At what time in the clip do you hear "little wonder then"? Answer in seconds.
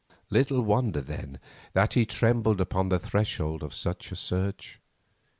0.31-1.39